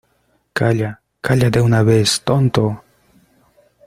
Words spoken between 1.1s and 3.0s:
calla de una vez, tonto!